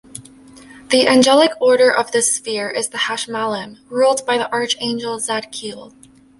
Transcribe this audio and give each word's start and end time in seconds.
The 0.89 1.05
angelic 1.07 1.51
order 1.61 1.91
of 1.95 2.11
this 2.11 2.33
sphere 2.35 2.71
is 2.71 2.89
the 2.89 2.97
Hashmallim, 3.05 3.81
ruled 3.87 4.25
by 4.25 4.39
the 4.39 4.51
Archangel 4.51 5.19
Zadkiel. 5.19 5.93